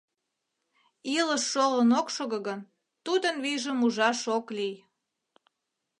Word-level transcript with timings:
Илыш 1.17 1.43
шолын 1.51 1.89
ок 1.99 2.07
шого 2.15 2.39
гын, 2.47 2.59
тудын 3.05 3.35
вийжым 3.43 3.77
ужаш 3.85 4.21
ок 4.37 4.45
лий. 4.57 4.75